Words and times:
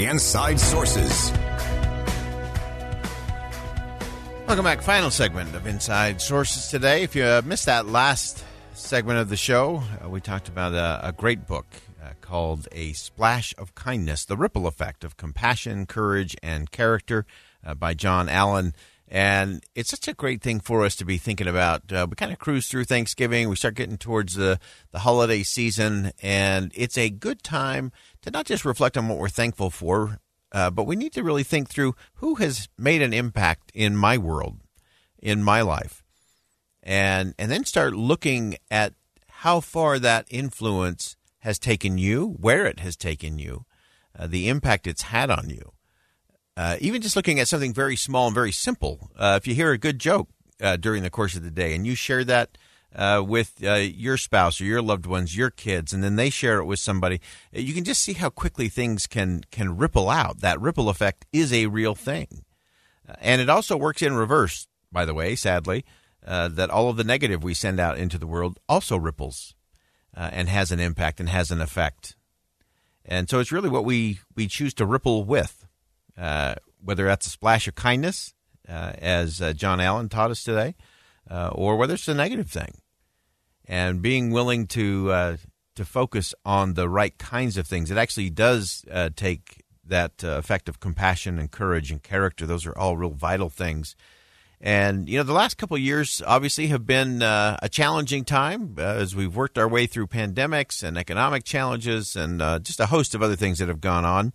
Inside 0.00 0.58
Sources. 0.58 1.30
Welcome 4.48 4.64
back. 4.64 4.82
Final 4.82 5.10
segment 5.10 5.54
of 5.54 5.68
Inside 5.68 6.20
Sources 6.20 6.68
today. 6.68 7.04
If 7.04 7.14
you 7.14 7.40
missed 7.44 7.66
that 7.66 7.86
last 7.86 8.44
segment 8.72 9.20
of 9.20 9.28
the 9.28 9.36
show, 9.36 9.84
uh, 10.04 10.08
we 10.08 10.20
talked 10.20 10.48
about 10.48 10.74
a, 10.74 11.08
a 11.08 11.12
great 11.12 11.46
book 11.46 11.66
uh, 12.02 12.08
called 12.20 12.66
A 12.72 12.92
Splash 12.94 13.54
of 13.56 13.76
Kindness 13.76 14.24
The 14.24 14.36
Ripple 14.36 14.66
Effect 14.66 15.04
of 15.04 15.16
Compassion, 15.16 15.86
Courage, 15.86 16.36
and 16.42 16.72
Character 16.72 17.24
uh, 17.64 17.74
by 17.74 17.94
John 17.94 18.28
Allen. 18.28 18.74
And 19.08 19.62
it's 19.74 19.90
such 19.90 20.08
a 20.08 20.14
great 20.14 20.42
thing 20.42 20.60
for 20.60 20.84
us 20.84 20.96
to 20.96 21.04
be 21.04 21.18
thinking 21.18 21.46
about. 21.46 21.92
Uh, 21.92 22.06
we 22.08 22.16
kind 22.16 22.32
of 22.32 22.38
cruise 22.38 22.68
through 22.68 22.84
Thanksgiving. 22.84 23.48
We 23.48 23.56
start 23.56 23.74
getting 23.74 23.98
towards 23.98 24.34
the, 24.34 24.58
the 24.92 25.00
holiday 25.00 25.42
season, 25.42 26.12
and 26.22 26.72
it's 26.74 26.96
a 26.96 27.10
good 27.10 27.42
time 27.42 27.92
to 28.22 28.30
not 28.30 28.46
just 28.46 28.64
reflect 28.64 28.96
on 28.96 29.08
what 29.08 29.18
we're 29.18 29.28
thankful 29.28 29.70
for, 29.70 30.20
uh, 30.52 30.70
but 30.70 30.86
we 30.86 30.96
need 30.96 31.12
to 31.12 31.22
really 31.22 31.42
think 31.42 31.68
through 31.68 31.94
who 32.14 32.36
has 32.36 32.68
made 32.78 33.02
an 33.02 33.12
impact 33.12 33.70
in 33.74 33.96
my 33.96 34.16
world, 34.16 34.60
in 35.18 35.42
my 35.42 35.60
life, 35.60 36.02
and 36.82 37.34
and 37.38 37.50
then 37.50 37.64
start 37.64 37.94
looking 37.94 38.56
at 38.70 38.94
how 39.28 39.60
far 39.60 39.98
that 39.98 40.26
influence 40.30 41.16
has 41.40 41.58
taken 41.58 41.98
you, 41.98 42.36
where 42.40 42.66
it 42.66 42.80
has 42.80 42.96
taken 42.96 43.38
you, 43.38 43.66
uh, 44.18 44.26
the 44.26 44.48
impact 44.48 44.86
it's 44.86 45.02
had 45.02 45.30
on 45.30 45.50
you. 45.50 45.72
Uh, 46.56 46.76
even 46.80 47.02
just 47.02 47.16
looking 47.16 47.40
at 47.40 47.48
something 47.48 47.74
very 47.74 47.96
small 47.96 48.26
and 48.26 48.34
very 48.34 48.52
simple. 48.52 49.10
Uh, 49.16 49.38
if 49.40 49.46
you 49.46 49.54
hear 49.54 49.72
a 49.72 49.78
good 49.78 49.98
joke 49.98 50.28
uh, 50.60 50.76
during 50.76 51.02
the 51.02 51.10
course 51.10 51.34
of 51.34 51.42
the 51.42 51.50
day 51.50 51.74
and 51.74 51.86
you 51.86 51.94
share 51.94 52.24
that 52.24 52.56
uh, 52.94 53.22
with 53.26 53.54
uh, 53.64 53.74
your 53.74 54.16
spouse 54.16 54.60
or 54.60 54.64
your 54.64 54.80
loved 54.80 55.04
ones, 55.04 55.36
your 55.36 55.50
kids, 55.50 55.92
and 55.92 56.04
then 56.04 56.14
they 56.14 56.30
share 56.30 56.58
it 56.58 56.64
with 56.64 56.78
somebody, 56.78 57.20
you 57.52 57.74
can 57.74 57.82
just 57.82 58.02
see 58.02 58.12
how 58.12 58.30
quickly 58.30 58.68
things 58.68 59.06
can 59.06 59.42
can 59.50 59.76
ripple 59.76 60.08
out. 60.08 60.40
That 60.40 60.60
ripple 60.60 60.88
effect 60.88 61.26
is 61.32 61.52
a 61.52 61.66
real 61.66 61.96
thing, 61.96 62.44
and 63.20 63.40
it 63.40 63.50
also 63.50 63.76
works 63.76 64.00
in 64.00 64.14
reverse. 64.14 64.68
By 64.92 65.04
the 65.04 65.14
way, 65.14 65.34
sadly, 65.34 65.84
that 66.22 66.70
all 66.70 66.88
of 66.88 66.96
the 66.96 67.02
negative 67.02 67.42
we 67.42 67.52
send 67.52 67.80
out 67.80 67.98
into 67.98 68.16
the 68.16 68.28
world 68.28 68.60
also 68.68 68.96
ripples 68.96 69.56
and 70.14 70.48
has 70.48 70.70
an 70.70 70.78
impact 70.78 71.18
and 71.18 71.28
has 71.28 71.50
an 71.50 71.60
effect. 71.60 72.14
And 73.04 73.28
so 73.28 73.40
it's 73.40 73.52
really 73.52 73.68
what 73.68 73.84
we, 73.84 74.20
we 74.34 74.46
choose 74.46 74.72
to 74.74 74.86
ripple 74.86 75.24
with. 75.24 75.63
Uh, 76.16 76.54
whether 76.82 77.06
that's 77.06 77.26
a 77.26 77.30
splash 77.30 77.66
of 77.66 77.74
kindness, 77.74 78.34
uh, 78.68 78.92
as 78.98 79.40
uh, 79.40 79.52
John 79.52 79.80
Allen 79.80 80.08
taught 80.08 80.30
us 80.30 80.44
today, 80.44 80.74
uh, 81.30 81.50
or 81.52 81.76
whether 81.76 81.94
it's 81.94 82.08
a 82.08 82.14
negative 82.14 82.50
thing. 82.50 82.78
And 83.66 84.02
being 84.02 84.30
willing 84.30 84.66
to 84.68 85.10
uh, 85.10 85.36
to 85.76 85.84
focus 85.84 86.34
on 86.44 86.74
the 86.74 86.88
right 86.88 87.16
kinds 87.16 87.56
of 87.56 87.66
things, 87.66 87.90
it 87.90 87.96
actually 87.96 88.30
does 88.30 88.84
take 89.16 89.64
that 89.86 90.22
effect 90.22 90.68
of 90.68 90.80
compassion 90.80 91.38
and 91.38 91.50
courage 91.50 91.90
and 91.90 92.02
character. 92.02 92.46
Those 92.46 92.66
are 92.66 92.76
all 92.76 92.96
real 92.96 93.10
vital 93.10 93.48
things. 93.48 93.96
And 94.60 95.10
you 95.10 95.18
know, 95.18 95.24
the 95.24 95.34
last 95.34 95.58
couple 95.58 95.76
years 95.76 96.22
obviously 96.26 96.68
have 96.68 96.86
been 96.86 97.22
uh, 97.22 97.58
a 97.60 97.68
challenging 97.68 98.24
time 98.24 98.76
uh, 98.78 98.82
as 98.82 99.14
we've 99.14 99.36
worked 99.36 99.58
our 99.58 99.68
way 99.68 99.86
through 99.86 100.06
pandemics 100.06 100.82
and 100.82 100.96
economic 100.96 101.44
challenges 101.44 102.16
and 102.16 102.40
uh, 102.40 102.58
just 102.60 102.80
a 102.80 102.86
host 102.86 103.14
of 103.14 103.22
other 103.22 103.36
things 103.36 103.58
that 103.58 103.68
have 103.68 103.82
gone 103.82 104.06
on. 104.06 104.32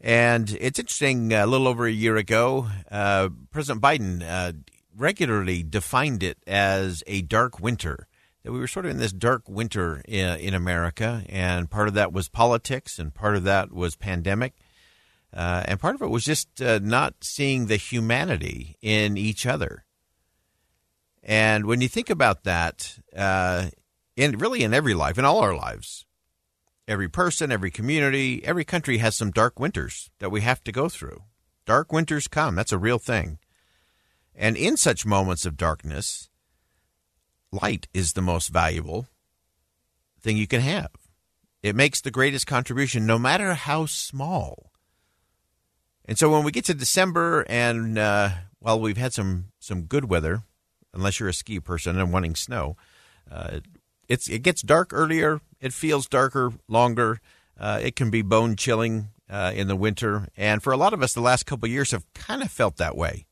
And 0.00 0.56
it's 0.60 0.78
interesting, 0.78 1.32
a 1.32 1.46
little 1.46 1.68
over 1.68 1.86
a 1.86 1.92
year 1.92 2.16
ago, 2.16 2.68
uh, 2.90 3.28
President 3.50 3.82
Biden 3.82 4.22
uh, 4.22 4.52
regularly 4.96 5.62
defined 5.62 6.22
it 6.22 6.38
as 6.46 7.02
a 7.06 7.20
dark 7.22 7.60
winter. 7.60 8.08
That 8.42 8.52
we 8.52 8.58
were 8.58 8.66
sort 8.66 8.86
of 8.86 8.92
in 8.92 8.96
this 8.96 9.12
dark 9.12 9.46
winter 9.46 10.00
in, 10.08 10.38
in 10.38 10.54
America, 10.54 11.24
and 11.28 11.70
part 11.70 11.88
of 11.88 11.94
that 11.94 12.14
was 12.14 12.30
politics, 12.30 12.98
and 12.98 13.12
part 13.12 13.36
of 13.36 13.44
that 13.44 13.70
was 13.70 13.96
pandemic, 13.96 14.54
uh, 15.34 15.64
and 15.66 15.78
part 15.78 15.94
of 15.94 16.00
it 16.00 16.08
was 16.08 16.24
just 16.24 16.62
uh, 16.62 16.80
not 16.82 17.16
seeing 17.20 17.66
the 17.66 17.76
humanity 17.76 18.78
in 18.80 19.18
each 19.18 19.44
other. 19.44 19.84
And 21.22 21.66
when 21.66 21.82
you 21.82 21.88
think 21.88 22.08
about 22.08 22.44
that, 22.44 22.98
uh, 23.14 23.66
in 24.16 24.38
really 24.38 24.62
in 24.62 24.72
every 24.72 24.94
life, 24.94 25.18
in 25.18 25.26
all 25.26 25.40
our 25.40 25.54
lives, 25.54 26.06
Every 26.90 27.08
person, 27.08 27.52
every 27.52 27.70
community, 27.70 28.44
every 28.44 28.64
country 28.64 28.98
has 28.98 29.14
some 29.14 29.30
dark 29.30 29.60
winters 29.60 30.10
that 30.18 30.32
we 30.32 30.40
have 30.40 30.64
to 30.64 30.72
go 30.72 30.88
through. 30.88 31.22
Dark 31.64 31.92
winters 31.92 32.26
come. 32.26 32.56
That's 32.56 32.72
a 32.72 32.78
real 32.78 32.98
thing. 32.98 33.38
And 34.34 34.56
in 34.56 34.76
such 34.76 35.06
moments 35.06 35.46
of 35.46 35.56
darkness, 35.56 36.30
light 37.52 37.86
is 37.94 38.14
the 38.14 38.22
most 38.22 38.48
valuable 38.48 39.06
thing 40.20 40.36
you 40.36 40.48
can 40.48 40.62
have. 40.62 40.90
It 41.62 41.76
makes 41.76 42.00
the 42.00 42.10
greatest 42.10 42.48
contribution, 42.48 43.06
no 43.06 43.20
matter 43.20 43.54
how 43.54 43.86
small. 43.86 44.72
And 46.06 46.18
so 46.18 46.28
when 46.28 46.42
we 46.42 46.50
get 46.50 46.64
to 46.64 46.74
December, 46.74 47.46
and 47.48 47.98
uh, 47.98 48.30
well, 48.60 48.80
we've 48.80 48.96
had 48.96 49.12
some 49.12 49.52
some 49.60 49.82
good 49.82 50.10
weather, 50.10 50.42
unless 50.92 51.20
you're 51.20 51.28
a 51.28 51.34
ski 51.34 51.60
person 51.60 52.00
and 52.00 52.12
wanting 52.12 52.34
snow, 52.34 52.76
uh, 53.30 53.60
it's 54.08 54.28
it 54.28 54.42
gets 54.42 54.60
dark 54.62 54.92
earlier. 54.92 55.40
It 55.60 55.72
feels 55.72 56.08
darker 56.08 56.52
longer. 56.68 57.20
Uh, 57.58 57.80
it 57.82 57.96
can 57.96 58.10
be 58.10 58.22
bone 58.22 58.56
chilling 58.56 59.08
uh, 59.28 59.52
in 59.54 59.68
the 59.68 59.76
winter, 59.76 60.28
and 60.36 60.62
for 60.62 60.72
a 60.72 60.76
lot 60.76 60.92
of 60.92 61.02
us, 61.02 61.12
the 61.12 61.20
last 61.20 61.46
couple 61.46 61.68
years 61.68 61.90
have 61.92 62.04
kind 62.14 62.42
of 62.42 62.50
felt 62.50 62.76
that 62.76 62.96
way. 62.96 63.26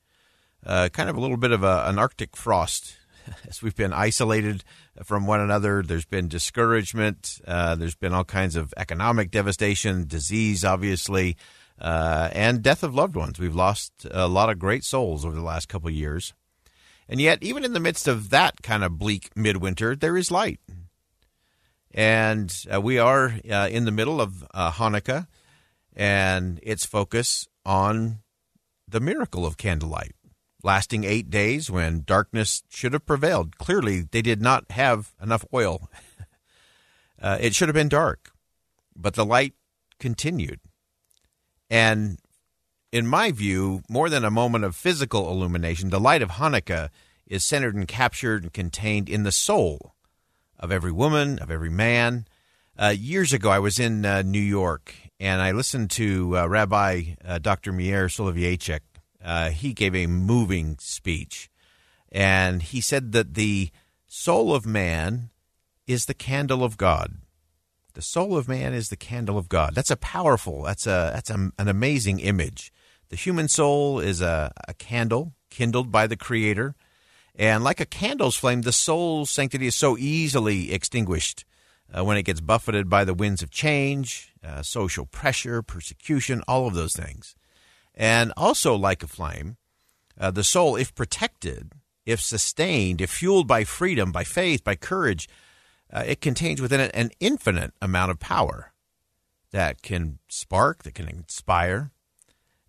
Uh, 0.64 0.88
kind 0.92 1.08
of 1.08 1.16
a 1.16 1.20
little 1.20 1.36
bit 1.36 1.52
of 1.52 1.62
a, 1.62 1.84
an 1.86 1.98
Arctic 1.98 2.36
frost 2.36 2.96
as 3.48 3.62
we've 3.62 3.76
been 3.76 3.92
isolated 3.92 4.64
from 5.04 5.26
one 5.26 5.40
another. 5.40 5.82
There's 5.82 6.04
been 6.04 6.28
discouragement. 6.28 7.40
Uh, 7.46 7.74
there's 7.74 7.94
been 7.94 8.12
all 8.12 8.24
kinds 8.24 8.56
of 8.56 8.74
economic 8.76 9.30
devastation, 9.30 10.06
disease, 10.06 10.64
obviously, 10.64 11.36
uh, 11.80 12.28
and 12.32 12.62
death 12.62 12.82
of 12.82 12.94
loved 12.94 13.16
ones. 13.16 13.38
We've 13.38 13.54
lost 13.54 13.92
a 14.10 14.28
lot 14.28 14.50
of 14.50 14.58
great 14.58 14.84
souls 14.84 15.24
over 15.24 15.34
the 15.34 15.42
last 15.42 15.68
couple 15.68 15.90
years. 15.90 16.34
And 17.08 17.20
yet, 17.20 17.42
even 17.42 17.64
in 17.64 17.72
the 17.72 17.80
midst 17.80 18.06
of 18.06 18.30
that 18.30 18.62
kind 18.62 18.84
of 18.84 18.98
bleak 18.98 19.30
midwinter, 19.34 19.96
there 19.96 20.16
is 20.16 20.30
light. 20.30 20.60
And 21.92 22.54
uh, 22.72 22.80
we 22.80 22.98
are 22.98 23.34
uh, 23.50 23.68
in 23.70 23.84
the 23.84 23.90
middle 23.90 24.20
of 24.20 24.46
uh, 24.52 24.72
Hanukkah 24.72 25.26
and 25.96 26.60
its 26.62 26.84
focus 26.84 27.48
on 27.64 28.18
the 28.86 29.00
miracle 29.00 29.44
of 29.44 29.56
candlelight, 29.56 30.14
lasting 30.62 31.04
eight 31.04 31.30
days 31.30 31.70
when 31.70 32.04
darkness 32.06 32.62
should 32.68 32.92
have 32.92 33.06
prevailed. 33.06 33.58
Clearly, 33.58 34.02
they 34.02 34.22
did 34.22 34.40
not 34.40 34.70
have 34.70 35.14
enough 35.22 35.44
oil. 35.52 35.90
Uh, 37.20 37.36
it 37.40 37.52
should 37.52 37.66
have 37.66 37.74
been 37.74 37.88
dark, 37.88 38.30
but 38.94 39.14
the 39.14 39.24
light 39.24 39.52
continued. 39.98 40.60
And 41.68 42.18
in 42.92 43.08
my 43.08 43.32
view, 43.32 43.82
more 43.88 44.08
than 44.08 44.24
a 44.24 44.30
moment 44.30 44.64
of 44.64 44.76
physical 44.76 45.28
illumination, 45.28 45.90
the 45.90 45.98
light 45.98 46.22
of 46.22 46.30
Hanukkah 46.30 46.90
is 47.26 47.44
centered 47.44 47.74
and 47.74 47.88
captured 47.88 48.44
and 48.44 48.52
contained 48.52 49.08
in 49.08 49.24
the 49.24 49.32
soul 49.32 49.94
of 50.58 50.72
every 50.72 50.92
woman, 50.92 51.38
of 51.38 51.50
every 51.50 51.70
man. 51.70 52.26
Uh, 52.78 52.94
years 52.96 53.32
ago, 53.32 53.50
I 53.50 53.58
was 53.58 53.78
in 53.78 54.04
uh, 54.04 54.22
New 54.22 54.40
York 54.40 54.94
and 55.20 55.42
I 55.42 55.52
listened 55.52 55.90
to 55.92 56.38
uh, 56.38 56.46
Rabbi 56.46 57.14
uh, 57.24 57.38
Dr. 57.38 57.72
Meir 57.72 58.06
Soloveitchik. 58.06 58.80
Uh, 59.22 59.50
he 59.50 59.72
gave 59.72 59.94
a 59.94 60.06
moving 60.06 60.76
speech, 60.78 61.50
and 62.12 62.62
he 62.62 62.80
said 62.80 63.10
that 63.12 63.34
the 63.34 63.70
soul 64.06 64.54
of 64.54 64.64
man 64.64 65.30
is 65.88 66.06
the 66.06 66.14
candle 66.14 66.62
of 66.62 66.76
God. 66.76 67.16
The 67.94 68.02
soul 68.02 68.36
of 68.36 68.48
man 68.48 68.74
is 68.74 68.90
the 68.90 68.96
candle 68.96 69.36
of 69.36 69.48
God. 69.48 69.74
That's 69.74 69.90
a 69.90 69.96
powerful, 69.96 70.62
that's 70.62 70.86
a 70.86 71.10
that's 71.12 71.30
a, 71.30 71.50
an 71.58 71.68
amazing 71.68 72.20
image. 72.20 72.72
The 73.08 73.16
human 73.16 73.48
soul 73.48 73.98
is 73.98 74.20
a, 74.20 74.52
a 74.68 74.74
candle 74.74 75.32
kindled 75.50 75.90
by 75.90 76.06
the 76.06 76.16
Creator. 76.16 76.76
And 77.38 77.62
like 77.62 77.78
a 77.78 77.86
candle's 77.86 78.36
flame, 78.36 78.62
the 78.62 78.72
soul's 78.72 79.30
sanctity 79.30 79.68
is 79.68 79.76
so 79.76 79.96
easily 79.96 80.72
extinguished 80.72 81.44
uh, 81.96 82.04
when 82.04 82.16
it 82.16 82.24
gets 82.24 82.40
buffeted 82.40 82.90
by 82.90 83.04
the 83.04 83.14
winds 83.14 83.42
of 83.42 83.50
change, 83.50 84.34
uh, 84.44 84.62
social 84.62 85.06
pressure, 85.06 85.62
persecution, 85.62 86.42
all 86.48 86.66
of 86.66 86.74
those 86.74 86.94
things. 86.94 87.36
And 87.94 88.32
also, 88.36 88.74
like 88.74 89.04
a 89.04 89.06
flame, 89.06 89.56
uh, 90.18 90.32
the 90.32 90.44
soul, 90.44 90.74
if 90.74 90.94
protected, 90.94 91.72
if 92.04 92.20
sustained, 92.20 93.00
if 93.00 93.10
fueled 93.10 93.46
by 93.46 93.62
freedom, 93.62 94.10
by 94.10 94.24
faith, 94.24 94.64
by 94.64 94.74
courage, 94.74 95.28
uh, 95.92 96.04
it 96.06 96.20
contains 96.20 96.60
within 96.60 96.80
it 96.80 96.90
an 96.92 97.10
infinite 97.20 97.72
amount 97.80 98.10
of 98.10 98.18
power 98.18 98.72
that 99.52 99.80
can 99.82 100.18
spark, 100.28 100.82
that 100.82 100.94
can 100.94 101.08
inspire. 101.08 101.92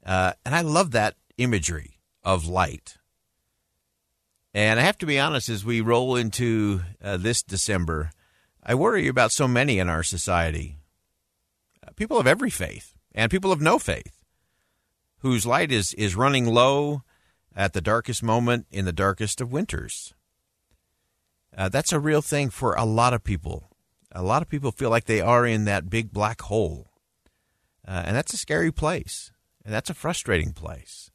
Uh, 0.06 0.34
and 0.46 0.54
I 0.54 0.62
love 0.62 0.92
that 0.92 1.16
imagery 1.38 2.00
of 2.24 2.48
light. 2.48 2.99
And 4.54 4.80
I 4.80 4.84
have 4.84 4.98
to 5.00 5.06
be 5.06 5.20
honest, 5.20 5.50
as 5.50 5.64
we 5.64 5.82
roll 5.82 6.16
into 6.16 6.82
uh, 7.04 7.18
this 7.18 7.44
December, 7.44 8.12
I 8.64 8.76
worry 8.76 9.08
about 9.08 9.32
so 9.32 9.48
many 9.48 9.80
in 9.80 9.90
our 9.90 10.04
society. 10.04 10.78
Uh, 11.86 11.92
people 11.96 12.20
of 12.20 12.28
every 12.28 12.50
faith 12.50 12.96
and 13.14 13.32
people 13.32 13.52
of 13.52 13.62
no 13.62 13.78
faith 13.78 14.24
whose 15.20 15.46
light 15.46 15.72
is, 15.72 15.94
is 15.94 16.16
running 16.16 16.46
low 16.46 17.04
at 17.56 17.74
the 17.74 17.82
darkest 17.82 18.24
moment 18.24 18.66
in 18.72 18.86
the 18.86 18.94
darkest 18.94 19.42
of 19.42 19.52
winters. 19.52 20.14
Uh, 21.56 21.70
that's 21.70 21.94
a 21.94 22.00
real 22.00 22.22
thing 22.22 22.50
for 22.50 22.74
a 22.74 22.86
lot 22.86 23.14
of 23.14 23.24
people. 23.24 23.70
A 24.12 24.24
lot 24.24 24.42
of 24.42 24.50
people 24.50 24.72
feel 24.72 24.90
like 24.90 25.06
they 25.06 25.22
are 25.22 25.46
in 25.46 25.66
that 25.66 25.90
big 25.90 26.12
black 26.12 26.42
hole. 26.44 26.88
Uh, 27.88 28.04
and 28.06 28.16
that's 28.16 28.34
a 28.34 28.38
scary 28.38 28.72
place. 28.72 29.32
And 29.64 29.74
that's 29.74 29.90
a 29.90 29.96
frustrating 29.96 30.54
place. 30.54 31.12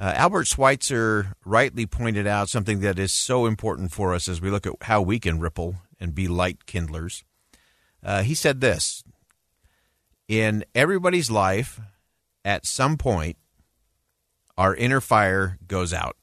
Uh, 0.00 0.12
Albert 0.14 0.46
Schweitzer 0.46 1.32
rightly 1.44 1.84
pointed 1.84 2.26
out 2.26 2.48
something 2.48 2.80
that 2.80 2.98
is 2.98 3.12
so 3.12 3.46
important 3.46 3.90
for 3.90 4.14
us 4.14 4.28
as 4.28 4.40
we 4.40 4.48
look 4.48 4.66
at 4.66 4.74
how 4.82 5.02
we 5.02 5.18
can 5.18 5.40
ripple 5.40 5.76
and 5.98 6.14
be 6.14 6.28
light 6.28 6.66
kindlers. 6.66 7.24
Uh, 8.02 8.22
he 8.22 8.34
said 8.34 8.60
this 8.60 9.02
In 10.28 10.64
everybody's 10.72 11.30
life, 11.30 11.80
at 12.44 12.64
some 12.64 12.96
point, 12.96 13.36
our 14.56 14.74
inner 14.74 15.00
fire 15.00 15.58
goes 15.66 15.92
out. 15.92 16.16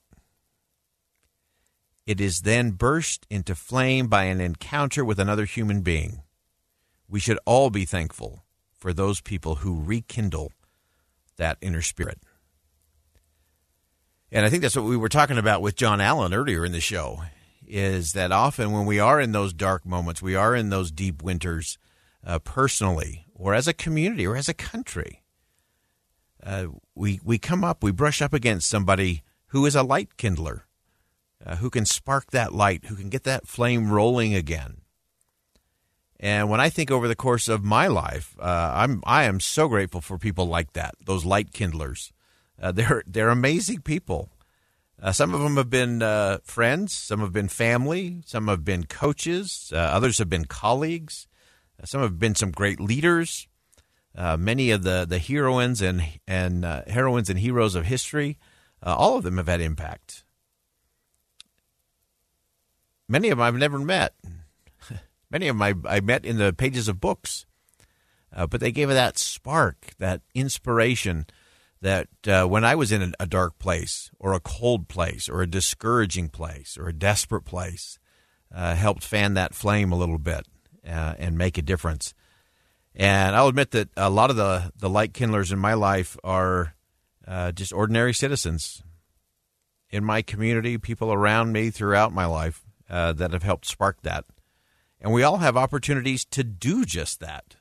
It 2.05 2.21
is 2.21 2.41
then 2.41 2.71
burst 2.71 3.25
into 3.29 3.55
flame 3.55 4.07
by 4.07 4.25
an 4.25 4.39
encounter 4.39 5.03
with 5.03 5.19
another 5.19 5.45
human 5.45 5.81
being. 5.81 6.21
We 7.09 7.19
should 7.19 7.39
all 7.45 7.69
be 7.69 7.83
thankful 7.83 8.45
for 8.77 8.93
those 8.93 9.21
people 9.21 9.55
who 9.55 9.83
rekindle 9.83 10.53
that 11.37 11.57
inner 11.61 11.81
spirit. 11.81 12.19
And 14.31 14.45
I 14.45 14.49
think 14.49 14.61
that's 14.61 14.75
what 14.75 14.85
we 14.85 14.97
were 14.97 15.09
talking 15.09 15.37
about 15.37 15.61
with 15.61 15.75
John 15.75 16.01
Allen 16.01 16.33
earlier 16.33 16.65
in 16.65 16.71
the 16.71 16.81
show 16.81 17.21
is 17.67 18.13
that 18.13 18.31
often 18.31 18.71
when 18.71 18.85
we 18.85 18.99
are 18.99 19.19
in 19.19 19.31
those 19.31 19.53
dark 19.53 19.85
moments, 19.85 20.21
we 20.21 20.35
are 20.35 20.55
in 20.55 20.69
those 20.69 20.91
deep 20.91 21.23
winters 21.23 21.77
uh, 22.25 22.39
personally 22.39 23.25
or 23.33 23.53
as 23.53 23.67
a 23.67 23.73
community 23.73 24.25
or 24.25 24.35
as 24.35 24.49
a 24.49 24.53
country, 24.53 25.23
uh, 26.43 26.67
we, 26.93 27.19
we 27.23 27.37
come 27.37 27.63
up, 27.63 27.83
we 27.83 27.91
brush 27.91 28.21
up 28.21 28.33
against 28.33 28.69
somebody 28.69 29.23
who 29.47 29.65
is 29.65 29.75
a 29.75 29.83
light 29.83 30.17
kindler, 30.17 30.65
uh, 31.45 31.55
who 31.57 31.69
can 31.69 31.85
spark 31.85 32.31
that 32.31 32.53
light, 32.53 32.85
who 32.85 32.95
can 32.95 33.09
get 33.09 33.23
that 33.23 33.47
flame 33.47 33.91
rolling 33.91 34.35
again. 34.35 34.81
And 36.19 36.49
when 36.49 36.61
I 36.61 36.69
think 36.69 36.91
over 36.91 37.07
the 37.07 37.15
course 37.15 37.47
of 37.47 37.63
my 37.63 37.87
life, 37.87 38.35
uh, 38.39 38.71
I'm 38.73 39.03
I 39.05 39.25
am 39.25 39.39
so 39.39 39.67
grateful 39.67 40.01
for 40.01 40.17
people 40.17 40.45
like 40.47 40.73
that, 40.73 40.95
those 41.05 41.25
light 41.25 41.51
kindlers. 41.51 42.13
Uh, 42.61 42.71
they're 42.71 43.03
they're 43.05 43.29
amazing 43.29 43.81
people. 43.81 44.29
Uh, 45.01 45.11
some 45.11 45.33
of 45.33 45.41
them 45.41 45.57
have 45.57 45.69
been 45.69 46.01
uh, 46.01 46.39
friends, 46.43 46.93
some 46.93 47.19
have 47.19 47.33
been 47.33 47.49
family, 47.49 48.21
some 48.25 48.47
have 48.47 48.63
been 48.63 48.85
coaches, 48.85 49.71
uh, 49.73 49.77
others 49.77 50.19
have 50.19 50.29
been 50.29 50.45
colleagues, 50.45 51.27
uh, 51.81 51.85
some 51.85 52.01
have 52.01 52.17
been 52.17 52.33
some 52.33 52.51
great 52.51 52.79
leaders. 52.79 53.47
Uh, 54.17 54.37
many 54.37 54.71
of 54.71 54.83
the, 54.83 55.05
the 55.07 55.19
heroines 55.19 55.81
and 55.81 56.01
and 56.25 56.63
heroines 56.87 57.29
and 57.29 57.39
heroes 57.39 57.75
of 57.75 57.85
history, 57.85 58.37
all 58.81 59.17
of 59.17 59.23
them 59.23 59.35
have 59.35 59.47
had 59.47 59.59
impact. 59.59 60.23
Many 63.09 63.29
of 63.29 63.37
them 63.37 63.45
I've 63.45 63.55
never 63.55 63.77
met. 63.77 64.15
Many 65.29 65.49
of 65.49 65.57
them 65.57 65.61
I, 65.85 65.97
I 65.97 65.99
met 65.99 66.23
in 66.23 66.37
the 66.37 66.53
pages 66.53 66.87
of 66.87 67.01
books, 67.01 67.45
but 68.31 68.61
they 68.61 68.71
gave 68.71 68.87
that 68.87 69.17
spark, 69.17 69.89
that 69.99 70.21
inspiration 70.33 71.25
that 71.81 72.07
uh, 72.27 72.45
when 72.45 72.65
I 72.65 72.75
was 72.75 72.91
in 72.91 73.13
a, 73.19 73.25
dark 73.25 73.59
place 73.59 74.09
or 74.19 74.33
a 74.33 74.39
cold 74.39 74.87
place 74.87 75.29
or 75.29 75.41
a 75.41 75.47
discouraging 75.47 76.29
place 76.29 76.77
or 76.77 76.87
a 76.87 76.93
desperate 76.93 77.43
place, 77.43 77.99
uh, 78.53 78.75
helped 78.75 79.03
fan 79.03 79.33
that 79.33 79.53
flame 79.53 79.91
a 79.91 79.97
little 79.97 80.17
bit 80.17 80.47
uh, 80.87 81.15
and 81.17 81.37
make 81.37 81.57
a 81.57 81.61
difference. 81.61 82.13
And 82.95 83.35
I'll 83.35 83.49
admit 83.49 83.71
that 83.71 83.89
a 83.97 84.09
lot 84.09 84.29
of 84.29 84.35
the, 84.35 84.71
the 84.77 84.89
light 84.89 85.13
kindlers 85.13 85.51
in 85.51 85.59
my 85.59 85.73
life 85.73 86.17
are 86.23 86.75
uh, 87.27 87.51
just 87.51 87.73
ordinary 87.73 88.13
citizens 88.13 88.81
in 89.89 90.03
my 90.03 90.21
community, 90.21 90.77
people 90.77 91.11
around 91.11 91.51
me 91.51 91.69
throughout 91.69 92.13
my 92.13 92.25
life 92.25 92.63
uh, 92.89 93.13
that 93.13 93.33
have 93.33 93.43
helped 93.43 93.65
spark 93.65 94.01
that. 94.01 94.25
And 95.01 95.13
we 95.13 95.23
all 95.23 95.37
have 95.37 95.57
opportunities 95.57 96.25
to 96.25 96.43
do 96.43 96.85
just 96.85 97.19
that. 97.19 97.57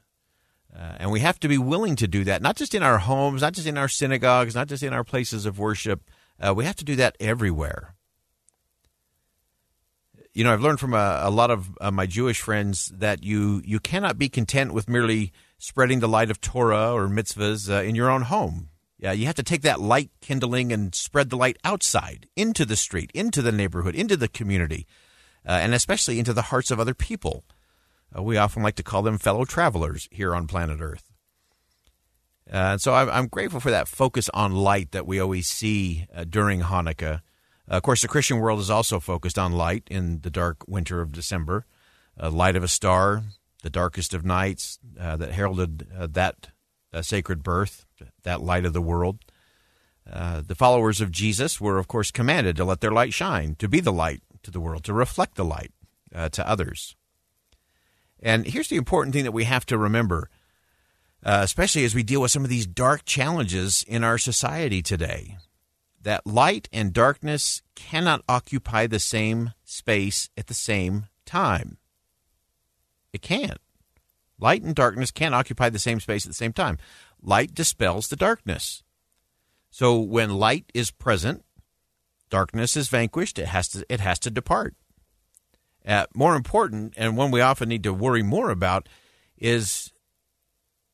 Uh, 0.77 0.97
and 0.99 1.13
we 1.13 1.21
have 1.21 1.39
to 1.41 1.49
be 1.49 1.59
willing 1.59 1.95
to 1.97 2.09
do 2.09 2.25
that, 2.25 2.43
not 2.43 2.57
just 2.57 2.75
in 2.75 2.83
our 2.83 2.99
homes, 2.99 3.43
not 3.43 3.53
just 3.53 3.67
in 3.67 3.79
our 3.79 3.89
synagogues, 3.89 4.55
not 4.55 4.67
just 4.67 4.83
in 4.83 4.93
our 4.93 5.05
places 5.05 5.47
of 5.47 5.59
worship. 5.59 6.11
Uh, 6.41 6.53
we 6.53 6.65
have 6.65 6.75
to 6.77 6.85
do 6.85 6.97
that 6.97 7.17
everywhere. 7.21 7.95
You 10.33 10.43
know, 10.43 10.53
I've 10.53 10.61
learned 10.61 10.81
from 10.81 10.95
a, 10.95 11.21
a 11.23 11.31
lot 11.31 11.53
of 11.53 11.79
uh, 11.81 11.93
my 11.93 12.07
Jewish 12.07 12.41
friends 12.41 12.91
that 12.97 13.23
you, 13.23 13.63
you 13.65 13.79
cannot 13.79 14.19
be 14.19 14.29
content 14.29 14.75
with 14.75 14.89
merely 14.89 15.33
spreading 15.59 16.01
the 16.01 16.09
light 16.09 16.29
of 16.29 16.41
Torah 16.41 16.93
or 16.93 17.07
mitzvahs 17.07 17.71
uh, 17.71 17.83
in 17.83 17.95
your 17.95 18.11
own 18.11 18.23
home. 18.23 18.71
Yeah, 18.99 19.13
you 19.13 19.27
have 19.27 19.37
to 19.37 19.45
take 19.45 19.63
that 19.63 19.81
light 19.81 20.11
kindling 20.21 20.73
and 20.73 20.93
spread 20.93 21.31
the 21.31 21.37
light 21.37 21.59
outside, 21.63 22.27
into 22.35 22.65
the 22.65 22.75
street, 22.75 23.13
into 23.15 23.43
the 23.43 23.53
neighborhood, 23.53 23.95
into 23.95 24.17
the 24.17 24.29
community, 24.29 24.89
uh, 25.47 25.53
and 25.53 25.73
especially 25.73 26.19
into 26.19 26.33
the 26.33 26.43
hearts 26.43 26.73
of 26.73 26.81
other 26.81 26.95
people. 26.95 27.45
Uh, 28.17 28.23
we 28.23 28.37
often 28.37 28.63
like 28.63 28.77
to 28.77 28.83
call 28.83 29.03
them 29.03 29.19
fellow 29.19 29.45
travelers 29.45 30.09
here 30.11 30.35
on 30.35 30.47
planet 30.47 30.81
Earth. 30.81 31.11
Uh, 32.51 32.77
so 32.77 32.95
I'm, 32.95 33.09
I'm, 33.09 33.27
grateful 33.27 33.61
for 33.61 33.71
that 33.71 33.89
focus 33.89 34.29
on 34.35 34.53
light 34.53 34.93
that 34.93 35.07
we 35.07 35.19
always 35.19 35.47
see 35.47 36.07
uh, 36.15 36.25
during 36.25 36.61
Hanukkah. 36.61 37.23
Uh, 37.71 37.77
of 37.77 37.83
course, 37.83 38.03
the 38.03 38.09
Christian 38.09 38.39
world 38.39 38.61
is 38.61 38.69
also 38.69 39.01
focused 39.01 39.39
on 39.39 39.53
light 39.53 39.85
in 39.91 40.21
the 40.21 40.31
dark 40.31 40.59
winter 40.69 41.01
of 41.01 41.13
December. 41.13 41.65
Uh, 42.21 42.31
light 42.31 42.55
of 42.55 42.63
a 42.63 42.69
star, 42.69 43.23
the 43.63 43.71
darkest 43.71 44.13
of 44.13 44.25
nights, 44.25 44.79
uh, 45.01 45.17
that 45.17 45.33
heralded 45.33 45.89
that 46.13 46.49
sacred 47.01 47.43
birth, 47.43 47.87
that 48.23 48.43
light 48.43 48.67
of 48.67 48.73
the 48.73 48.83
world. 48.83 49.25
the 50.07 50.55
followers 50.55 51.01
of 51.01 51.11
Jesus 51.11 51.61
were, 51.61 51.79
of 51.79 51.89
course, 51.89 52.11
commanded 52.11 52.57
to 52.57 52.65
let 52.65 52.81
their 52.83 52.93
light 52.93 53.15
shine, 53.15 53.57
to 53.57 53.69
be 53.69 53.81
the 53.81 53.93
light 53.93 54.23
to 54.43 54.51
the 54.51 54.61
world, 54.61 54.85
to 54.85 54.93
reflect 54.93 55.35
the 55.35 55.45
light 55.45 55.73
to 56.31 56.49
others. 56.49 56.95
And 58.21 58.47
here's 58.47 58.69
the 58.69 58.77
important 58.77 59.15
thing 59.15 59.25
that 59.25 59.33
we 59.33 59.45
have 59.45 59.67
to 59.67 59.79
remember, 59.79 60.31
uh, 61.25 61.41
especially 61.43 61.85
as 61.85 61.95
we 61.95 62.03
deal 62.03 62.21
with 62.21 62.31
some 62.31 62.45
of 62.45 62.51
these 62.51 62.67
dark 62.67 63.05
challenges 63.05 63.85
in 63.87 64.03
our 64.05 64.19
society 64.19 64.83
today 64.83 65.37
that 66.05 66.27
light 66.27 66.69
and 66.73 66.93
darkness 66.93 67.63
cannot 67.75 68.23
occupy 68.29 68.87
the 68.87 68.99
same 68.99 69.53
space 69.65 70.29
at 70.37 70.47
the 70.47 70.55
same 70.55 71.07
time. 71.25 71.79
It 73.13 73.23
can't. 73.23 73.61
Light 74.39 74.63
and 74.63 74.75
darkness 74.75 75.11
can't 75.11 75.35
occupy 75.35 75.71
the 75.71 75.79
same 75.79 76.01
space 76.01 76.25
at 76.27 76.31
the 76.31 76.35
same 76.35 76.53
time. 76.53 76.79
Light 77.23 77.55
dispels 77.55 78.09
the 78.09 78.17
darkness. 78.17 78.83
So 79.71 79.99
when 79.99 80.35
light 80.35 80.71
is 80.75 80.91
present, 80.91 81.45
darkness 82.29 82.77
is 82.77 82.89
vanquished. 82.89 83.39
It 83.39 83.47
has 83.47 83.69
to 83.69 83.87
it 83.89 84.01
has 84.01 84.19
to 84.21 84.31
depart. 84.31 84.75
Uh, 85.87 86.07
more 86.15 86.35
important, 86.35 86.95
and 86.97 87.17
one 87.17 87.31
we 87.31 87.43
often 87.43 87.69
need 87.69 87.83
to 87.83 87.93
worry 87.93 88.23
more 88.23 88.51
about, 88.51 88.89
is 89.37 89.93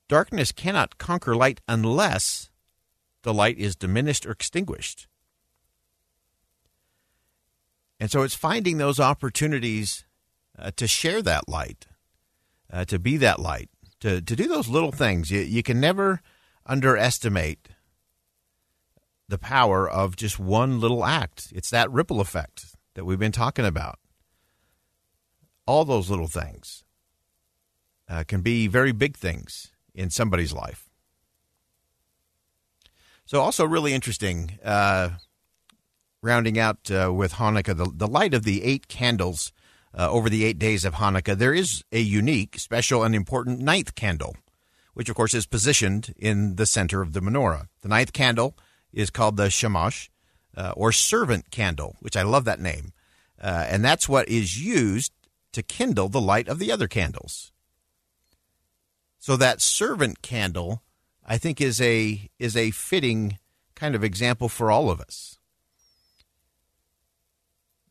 darkness 0.08 0.50
cannot 0.50 0.98
conquer 0.98 1.36
light 1.36 1.60
unless 1.68 2.50
the 3.22 3.32
light 3.32 3.56
is 3.56 3.76
diminished 3.76 4.26
or 4.26 4.32
extinguished. 4.32 5.06
And 8.00 8.10
so 8.10 8.22
it's 8.22 8.34
finding 8.34 8.78
those 8.78 8.98
opportunities 8.98 10.04
uh, 10.58 10.72
to 10.76 10.88
share 10.88 11.22
that 11.22 11.48
light, 11.48 11.86
uh, 12.72 12.84
to 12.86 12.98
be 12.98 13.16
that 13.18 13.38
light, 13.38 13.68
to, 14.00 14.20
to 14.20 14.34
do 14.34 14.48
those 14.48 14.68
little 14.68 14.90
things. 14.90 15.30
You, 15.30 15.40
you 15.40 15.62
can 15.62 15.78
never 15.78 16.20
underestimate 16.66 17.68
the 19.28 19.38
power 19.38 19.88
of 19.88 20.16
just 20.16 20.40
one 20.40 20.80
little 20.80 21.04
act. 21.04 21.52
It's 21.54 21.70
that 21.70 21.90
ripple 21.92 22.20
effect 22.20 22.74
that 22.94 23.04
we've 23.04 23.18
been 23.18 23.30
talking 23.30 23.64
about 23.64 23.99
all 25.66 25.84
those 25.84 26.10
little 26.10 26.28
things. 26.28 26.84
uh, 28.10 28.24
can 28.26 28.42
be 28.42 28.66
very 28.66 28.92
big 28.92 29.16
things 29.16 29.70
in 29.94 30.10
somebody's 30.10 30.52
life. 30.52 30.90
So, 33.24 33.40
also 33.40 33.64
really 33.64 33.94
interesting, 33.94 34.58
uh, 34.64 35.10
rounding 36.20 36.58
out 36.58 36.90
uh, 36.90 37.12
with 37.12 37.34
Hanukkah, 37.34 37.76
the, 37.76 37.90
the 37.94 38.08
light 38.08 38.34
of 38.34 38.42
the 38.42 38.64
eight 38.64 38.88
candles 38.88 39.52
uh, 39.96 40.10
over 40.10 40.28
the 40.28 40.44
eight 40.44 40.58
days 40.58 40.84
of 40.84 40.94
Hanukkah, 40.94 41.38
there 41.38 41.54
is 41.54 41.84
a 41.92 42.00
unique, 42.00 42.58
special, 42.58 43.04
and 43.04 43.14
important 43.14 43.60
ninth 43.60 43.94
candle, 43.94 44.36
which 44.94 45.08
of 45.08 45.14
course 45.14 45.34
is 45.34 45.46
positioned 45.46 46.12
in 46.16 46.56
the 46.56 46.66
center 46.66 47.00
of 47.02 47.12
the 47.12 47.20
menorah. 47.20 47.68
The 47.82 47.88
ninth 47.88 48.12
candle 48.12 48.56
is 48.92 49.10
called 49.10 49.36
the 49.36 49.50
shamash, 49.50 50.10
uh, 50.56 50.72
or 50.76 50.90
servant 50.90 51.52
candle, 51.52 51.96
which 52.00 52.16
I 52.16 52.22
love 52.22 52.44
that 52.46 52.60
name. 52.60 52.92
Uh, 53.40 53.66
and 53.68 53.84
that's 53.84 54.08
what 54.08 54.28
is 54.28 54.60
used 54.62 55.12
to 55.52 55.62
kindle 55.62 56.08
the 56.08 56.20
light 56.20 56.48
of 56.48 56.58
the 56.58 56.70
other 56.70 56.88
candles. 56.88 57.52
So 59.18 59.36
that 59.36 59.60
servant 59.60 60.22
candle, 60.22 60.82
I 61.24 61.38
think, 61.38 61.60
is 61.60 61.80
a 61.80 62.30
is 62.38 62.56
a 62.56 62.70
fitting 62.70 63.38
kind 63.74 63.94
of 63.94 64.04
example 64.04 64.48
for 64.48 64.70
all 64.70 64.90
of 64.90 65.00
us. 65.00 65.38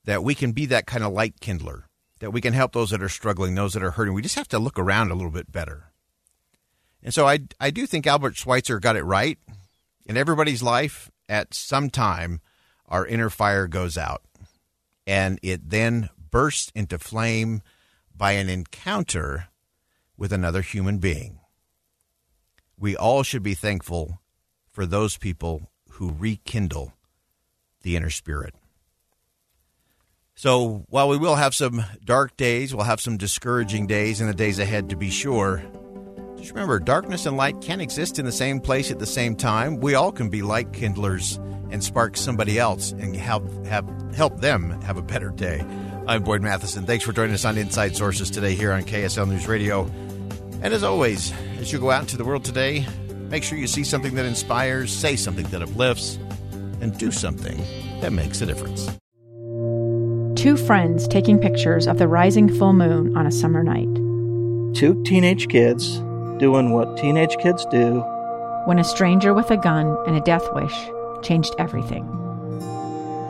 That 0.06 0.24
we 0.24 0.34
can 0.34 0.54
be 0.54 0.66
that 0.68 0.88
kind 0.88 1.04
of 1.04 1.13
light 1.13 1.39
kindler, 1.39 1.88
that 2.20 2.32
we 2.32 2.42
can 2.42 2.54
help 2.54 2.74
those 2.74 2.89
that 2.89 3.04
are 3.04 3.10
struggling, 3.10 3.56
those 3.56 3.74
that 3.74 3.84
are 3.84 3.92
hurting. 3.92 4.13
We 4.13 4.22
just 4.22 4.36
have 4.36 4.48
to 4.50 4.60
look 4.60 4.80
around 4.80 5.12
a 5.12 5.16
little 5.16 5.32
bit 5.32 5.51
better. 5.51 5.92
And 7.04 7.13
so 7.13 7.28
I, 7.28 7.39
I 7.60 7.70
do 7.70 7.86
think 7.86 8.08
Albert 8.08 8.36
Schweitzer 8.36 8.80
got 8.80 8.96
it 8.96 9.04
right. 9.04 9.38
In 10.06 10.18
everybody's 10.18 10.63
life, 10.63 11.12
at 11.30 11.54
some 11.54 11.89
time, 11.89 12.42
our 12.88 13.06
inner 13.06 13.30
fire 13.30 13.68
goes 13.68 13.98
out 13.98 14.24
and 15.10 15.39
it 15.42 15.70
then 15.70 16.10
bursts 16.32 16.72
into 16.76 17.00
flame 17.00 17.62
by 18.16 18.34
an 18.34 18.50
encounter 18.50 19.48
with 20.18 20.34
another 20.34 20.62
human 20.62 20.98
being. 20.98 21.40
We 22.78 22.96
all 22.96 23.24
should 23.24 23.44
be 23.44 23.54
thankful 23.54 24.22
for 24.72 24.86
those 24.86 25.18
people 25.18 25.70
who 25.92 26.16
rekindle 26.18 26.94
the 27.82 27.96
inner 27.96 28.10
spirit. 28.10 28.54
So, 30.36 30.86
while 30.88 31.10
we 31.10 31.18
will 31.18 31.36
have 31.36 31.54
some 31.54 31.84
dark 32.06 32.38
days, 32.38 32.74
we'll 32.74 32.86
have 32.86 33.02
some 33.02 33.18
discouraging 33.18 33.88
days 33.88 34.22
in 34.22 34.28
the 34.28 34.34
days 34.34 34.58
ahead 34.58 34.90
to 34.90 34.96
be 34.96 35.10
sure. 35.10 35.62
Just 36.38 36.52
remember, 36.52 36.80
darkness 36.80 37.26
and 37.26 37.36
light 37.36 37.60
can 37.60 37.82
exist 37.82 38.20
in 38.20 38.26
the 38.26 38.32
same 38.32 38.62
place 38.62 38.90
at 38.90 39.00
the 39.00 39.06
same 39.06 39.36
time. 39.36 39.82
We 39.82 39.96
all 39.96 40.14
can 40.14 40.30
be 40.30 40.42
light 40.42 40.72
kindlers 40.72 41.38
and 41.72 41.84
spark 41.84 42.16
somebody 42.16 42.58
else 42.58 42.92
and 42.94 43.14
help 43.16 43.66
have 43.66 43.86
help 44.16 44.40
them 44.40 44.80
have 44.82 44.96
a 44.96 45.02
better 45.02 45.30
day. 45.32 45.62
I'm 46.10 46.24
Boyd 46.24 46.42
Matheson. 46.42 46.88
Thanks 46.88 47.06
for 47.06 47.13
joining 47.13 47.36
us 47.36 47.46
on 47.46 47.56
Inside 47.56 47.96
Sources 47.96 48.32
today 48.32 48.56
here 48.56 48.72
on 48.72 48.82
KSL 48.82 49.30
News 49.30 49.48
Radio. 49.48 49.84
And 50.63 50.74
as 50.74 50.84
always, 50.84 51.32
as 51.60 51.72
you 51.72 51.78
go 51.78 51.92
out 51.92 52.01
into 52.01 52.18
the 52.18 52.25
world 52.25 52.44
today, 52.44 52.84
make 53.30 53.44
sure 53.44 53.60
you 53.60 53.68
see 53.68 53.84
something 53.84 54.16
that 54.16 54.25
inspires, 54.25 54.92
say 54.92 55.16
something 55.16 55.46
that 55.50 55.62
uplifts, 55.62 56.18
and 56.82 56.98
do 56.98 57.12
something 57.12 57.63
that 58.01 58.12
makes 58.12 58.42
a 58.42 58.48
difference. 58.48 58.88
Two 60.36 60.58
friends 60.58 61.08
taking 61.08 61.38
pictures 61.38 61.86
of 61.86 62.00
the 62.00 62.08
rising 62.08 62.50
full 62.58 62.74
moon 62.74 63.16
on 63.16 63.28
a 63.28 63.32
summer 63.32 63.62
night. 63.62 63.94
Two 64.75 65.04
teenage 65.04 65.48
kids 65.48 66.00
doing 66.39 66.72
what 66.72 66.98
teenage 66.98 67.38
kids 67.38 67.68
do. 67.68 68.00
When 68.66 68.80
a 68.80 68.84
stranger 68.84 69.36
with 69.36 69.51
a 69.51 69.58
gun 69.58 69.96
and 70.08 70.16
a 70.16 70.22
death 70.22 70.48
wish 70.54 70.74
changed 71.22 71.54
everything. 71.60 72.04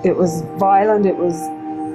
It 0.05 0.15
was 0.15 0.43
violent, 0.57 1.05
it 1.05 1.17
was 1.17 1.35